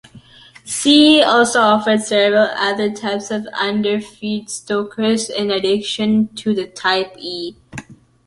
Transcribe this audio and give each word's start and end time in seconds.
C-E 0.65 1.21
also 1.21 1.59
offered 1.59 2.01
several 2.01 2.47
other 2.57 2.89
types 2.91 3.29
of 3.29 3.43
underfeed 3.53 4.49
stokers 4.49 5.29
in 5.29 5.51
addition 5.51 6.29
to 6.33 6.55
the 6.55 6.65
Type-E. 6.65 7.53